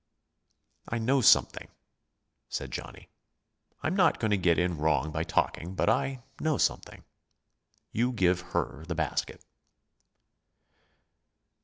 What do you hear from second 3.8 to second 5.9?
"I'm not going to get in wrong by talking,